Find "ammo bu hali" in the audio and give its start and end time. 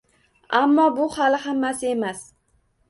0.61-1.43